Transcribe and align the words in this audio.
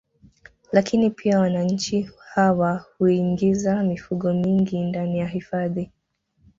Lakini 0.71 1.09
pia 1.09 1.39
wananchi 1.39 2.09
hawa 2.33 2.85
huingiza 2.97 3.83
mifugo 3.83 4.33
mingi 4.33 4.79
ndani 4.83 5.19
ya 5.19 5.27
hifadhi 5.27 5.89